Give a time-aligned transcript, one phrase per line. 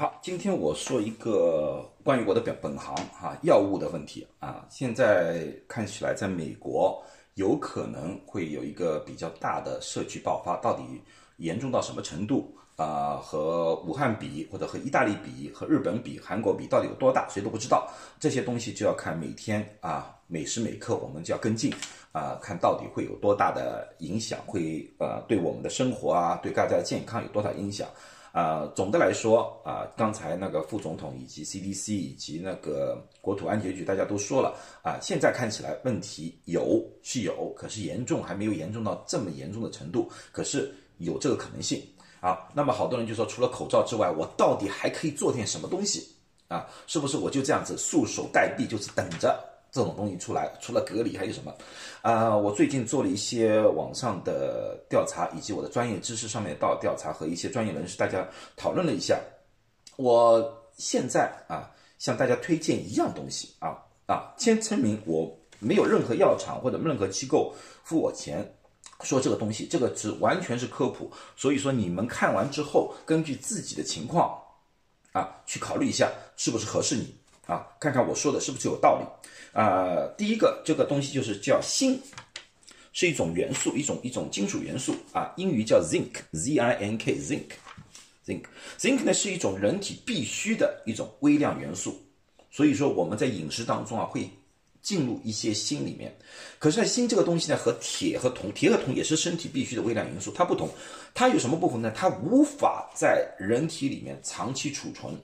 [0.00, 4.64] 好，今天我说一个关于我的本本行哈药物的问题啊。
[4.70, 7.02] 现在看起来，在美国
[7.34, 10.84] 有可能会有一个比较大的社区爆发，到底
[11.38, 13.16] 严重到什么程度啊？
[13.16, 17.28] 和武汉比，或者和意大利比，和日本比，韩国比，到底有多大？
[17.28, 17.90] 谁都不知道。
[18.20, 21.74] 这些东西就要看每天啊，每时每刻我们就要跟进
[22.12, 27.88] 啊，看到底会有多大的影响，会呃对我们的生活啊，对大家的健康有多少影响。
[28.38, 41.82] 啊，总的来说啊，刚才那个副总统以及 CDC 以及那个国土安全局大家都说了啊，现在看起来问题有是有，可是严重还没有严重到这么严重的程度，可是有这个可能性
[42.20, 42.48] 啊。
[42.54, 46.06] 那么好多人就说，除了口罩之外，我到底还可以做点什么东西
[46.46, 46.64] 啊？
[46.86, 49.36] 是不是我就这样子束手待毙，就是等着？
[49.70, 51.54] 这种东西出来，除了隔离还有什么？
[52.02, 59.20] 啊，我最近做了一些网上的调查，以及我的专业知识上面的调查和一些专业人士大家讨论了一下。
[59.96, 67.52] 我现在啊，向大家推荐一样东西啊啊，先声明我没有任何药厂或者任何机构
[67.82, 68.54] 付我钱
[69.02, 71.10] 说这个东西，这个是完全是科普。
[71.36, 74.40] 所以说你们看完之后，根据自己的情况
[75.12, 77.17] 啊，去考虑一下是不是合适你。
[77.48, 79.06] 啊，看看我说的是不是有道理
[79.58, 80.06] 啊？
[80.18, 81.98] 第一个，这个东西就是叫锌，
[82.92, 91.98] 是一种元素，一种一种金属元素啊，英语叫 zinc，z i n k，zinc，zinc，zinc 呢是一种人体必须的一种微量元素，
[92.50, 94.28] 所以说我们在饮食当中啊会
[94.82, 96.14] 进入一些锌里面。
[96.58, 100.68] 可是呢，锌这个东西呢和铁和铜，铁和铜也是身体必需的微量元素，它不同，
[101.14, 101.90] 它有什么不同呢？
[101.96, 105.18] 它无法在人体里面长期储存。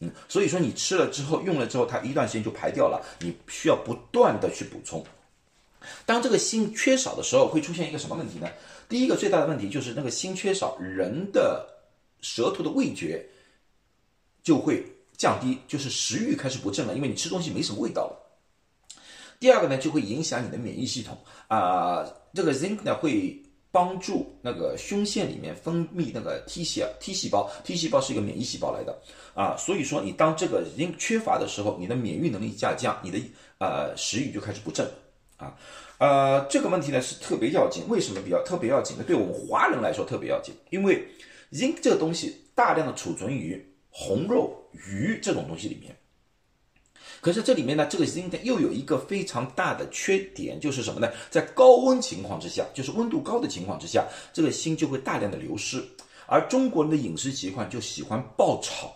[0.00, 5.02] 嗯，所以说你吃了之后，用了之后，它一段时间就排掉了，你需要不断的去补充。
[6.04, 8.46] 当这个锌缺少的时候，会出现一个什么问题呢？
[8.88, 11.66] 第一个最大的问题就是那个锌缺少，人的
[12.20, 13.26] 舌头的味觉
[14.42, 14.84] 就会
[15.16, 18.16] 降低，就是食欲开始不振了，因为你吃东西没什么味道了。
[19.40, 21.16] 第二个呢，就会影响你的免疫系统
[21.48, 22.04] 啊，
[22.34, 23.42] 这个 zinc 呢会。
[23.70, 28.98] 帮助那个胸腺里面分泌那个 T 细 T 细胞，T 细胞是一个免疫细胞来的
[29.34, 33.18] 啊，所以说你当这个人缺乏的时候，你的免疫能力下降，你的
[33.58, 34.88] 呃食欲就开始不振
[35.36, 35.54] 啊，
[35.98, 39.04] 呃这个问题呢是特别要紧，为什么比较特别要紧呢？
[39.06, 41.06] 对我们华人来说特别要紧，因为
[41.52, 45.94] zinc 这个东西大量的储存于红肉、鱼这种东西里面。
[47.20, 51.10] 可是这里面呢，这个 zinc 又有一个非常大的缺点，就是什么呢？
[51.30, 55.82] 在高温情况之下，就是温度高的情况之下，这个锌就会大量的流失。
[56.26, 58.94] 而中国人的饮食习惯就喜欢爆炒、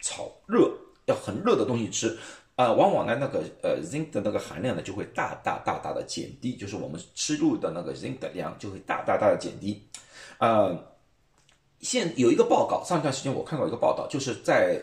[0.00, 0.70] 炒热，
[1.06, 2.18] 要很热的东西吃，
[2.56, 9.86] 啊，往往呢那个呃 zinc 的那个含量呢就会大大大大的减低，就是我们吃入的那个 zinc 的量就会大大大的减低。
[10.38, 10.76] 呃，
[11.80, 14.82] 现有一个报告，上一段时间我看到一个报道，就是在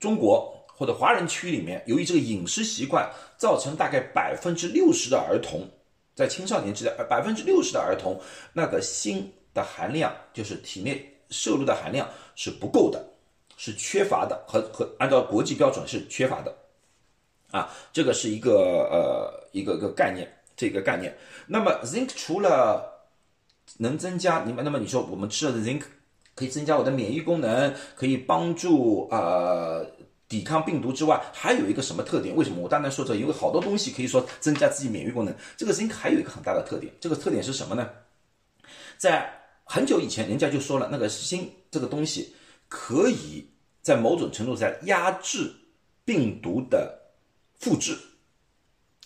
[0.00, 0.55] 中国。
[0.76, 5.66] 或者华人区里面，由于这个饮食习惯，造成大概百分之六十的儿童，
[6.14, 8.20] 在青少年时代，百分之六十的儿童
[8.52, 13.02] 那个锌的含量，就是体内摄入的含量是不够的，
[13.56, 16.54] 是缺乏的，和和按照国际标准是缺乏的，
[17.52, 18.52] 啊，这个是一个
[18.90, 21.16] 呃一个个概念，这个概念。
[21.46, 23.08] 那么 zinc 除了
[23.78, 25.82] 能增加你们，那么你说我们吃了 zinc
[26.34, 29.90] 可以增加我的免疫功能，可以帮助呃。
[30.28, 32.34] 抵抗病毒之外，还有一个什么特点？
[32.34, 33.14] 为什么我单单说这？
[33.14, 35.32] 因为好多东西可以说增加自己免疫功能。
[35.56, 37.88] 这个 zinc 还有一个很大的特点，这个特点是什么呢？
[38.98, 39.32] 在
[39.62, 42.34] 很久以前，人家就说了，那个锌这个东西
[42.68, 43.48] 可以
[43.82, 45.52] 在某种程度上压制
[46.04, 46.98] 病毒的
[47.60, 47.96] 复制，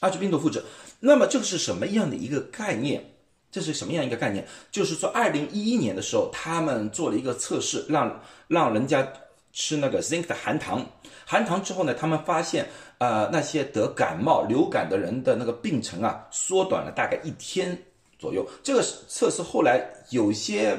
[0.00, 0.64] 压制病毒复制。
[1.00, 3.04] 那么这个是什么样的一个概念？
[3.50, 4.46] 这是什么样一个概念？
[4.70, 9.06] 就是说，二零一一年的时候，他们做了一个测试，让让人家。
[9.52, 10.84] 吃那个 zinc 的含糖，
[11.26, 12.66] 含糖之后呢，他们发现，
[12.98, 17.76] 呃，那些得感冒、流感的人的那个病程啊，缩短了大概一天
[18.18, 18.48] 左右。
[18.62, 20.78] 这个测试后来有些，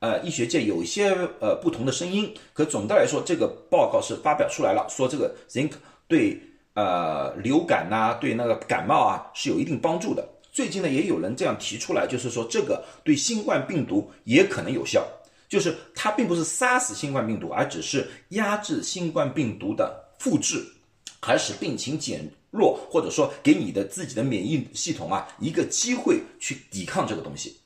[0.00, 5.72] 呃，医学界有一些呃不同的声音，可总的来说，这个报告是发表出来了，说这个 zinc
[6.06, 6.40] 对
[6.74, 10.28] 呃流感呐，对那个感冒啊是有一定帮助的。
[10.52, 15.06] 最近呢，也有人这样提出来，就是说这个对新冠病毒也可能有效。
[15.50, 20.64] 就是它并不是杀死新冠病毒，而只是压制新冠病毒的复制，
[21.20, 27.56] 还使病情减弱，或者说给你的自己的免疫系统啊一个机会去抵抗这个东西，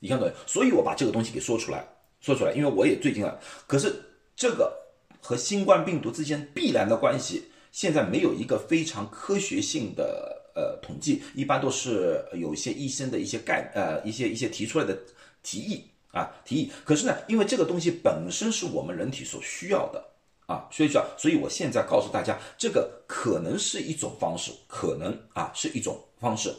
[0.00, 0.32] 抵抗对。
[0.48, 1.86] 所以我把这个东西给说出来，
[2.20, 3.32] 说出来，因为我也最近啊，
[3.68, 4.02] 可是
[4.34, 4.76] 这个
[5.22, 14.98] 和新冠病毒之间必然的关系，现在没有一个非常科学性的呃统计，一般都是有一些医生的一些概呃一些一些提出来的
[15.44, 15.84] 提议。
[16.18, 16.72] 啊，提议。
[16.84, 20.04] 可是呢，因为这个东西本身是我们人体所需要的
[20.46, 26.52] 啊，所以说，所以我现在告诉大家，这个可能是一种方式，可能啊是一种方式，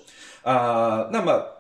[0.44, 1.56] 啊，那么。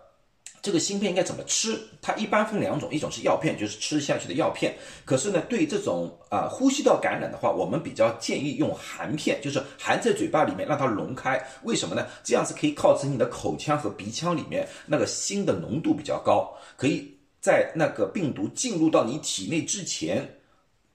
[0.61, 1.79] 这个芯片应该怎么吃？
[2.01, 4.75] 它一般分两种，一种是药片，就是吃下去的药片。
[5.05, 11.41] 可是呢，对这种啊呼吸道感染的话，我们比较建议用含片，就是含在嘴巴里面让它溶开。
[11.63, 12.05] 为什么呢？
[12.25, 17.09] 这样子可以靠近你的口腔和鼻腔里面，那个锌的浓度比较高，可以
[17.41, 20.41] 在那个病毒进入到你体内之前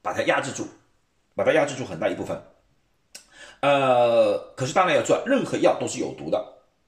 [0.02, 0.67] 把它压制住，
[1.35, 2.41] 把它压制住很大一部分。
[3.61, 6.38] 呃，可是当然要做，任何药都是有毒的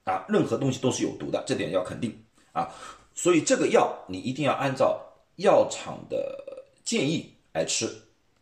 [0.03, 2.23] 啊，任何东西都是有毒的，这点要肯定。
[2.51, 2.69] 啊，
[3.15, 4.99] 所以这个药你一定要按照
[5.37, 7.87] 药厂的建议来吃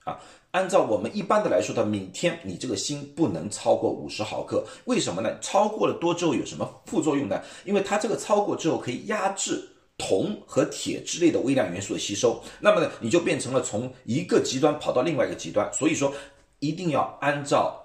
[0.03, 0.19] 啊。
[0.51, 4.65] 按照我们一般的来说的，每天你这个锌不能超过五十毫克。
[4.85, 5.37] 为什么呢？
[5.39, 7.41] 超过了多之后有什么副作用呢？
[7.65, 15.71] 因为它这个超过之后可以压制铜和铁之类的微量元素的吸收，那么呢你就变成了从一个极端跑到另外一个极端。
[15.73, 16.13] 所以说
[16.59, 17.79] 一定要按照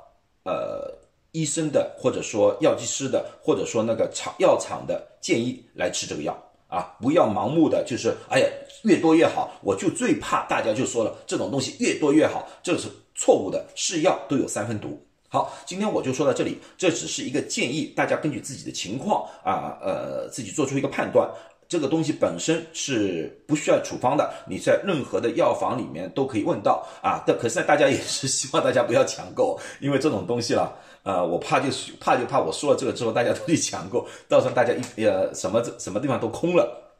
[0.44, 0.98] 呃。
[1.32, 6.36] 医生的，或者说药剂师的，或者说那个厂药厂的建议来吃这个药
[6.66, 8.46] 啊，不要盲目的，就是哎呀
[8.82, 9.56] 越多越好。
[9.62, 15.00] 我就最怕大家就说了这种东西越多越好，这是错误的，是药都有三分毒。
[15.28, 21.30] 好，今天我就说到这里，这只是一个建议，大家根据自己的情况啊，呃，自己做出一个判断。
[21.70, 27.22] 这个东西本身是不需要处方的，你在任何的药房里面都可以问到啊。
[27.24, 30.76] 但可是呢，大家也是希望大家不要抢购，因为这种东西了。
[31.04, 36.92] 呃，我怕就是怕就怕我说了这个之后，大家都去抢购，到时候大家一呃什么什么地方都空了，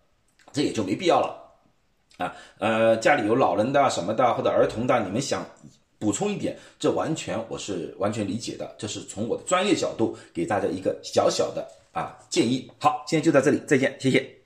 [0.53, 1.37] 这也就没必要了
[2.19, 2.33] 啊。
[2.59, 5.45] 呃，家里有老人的什么的或者儿童的，你们想
[5.99, 12.71] 补充一点，这完全我是完全理解的，这是从我的专业角度给大家一个小小的啊建议。
[12.79, 14.40] 好，今天就到这里，再见，谢谢。